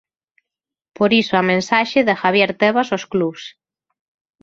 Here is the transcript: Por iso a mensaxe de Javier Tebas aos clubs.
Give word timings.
Por 0.97 1.09
iso 1.21 1.33
a 1.37 1.43
mensaxe 1.51 1.99
de 2.07 2.13
Javier 2.21 2.51
Tebas 2.61 2.89
aos 2.91 3.05
clubs. 3.13 3.43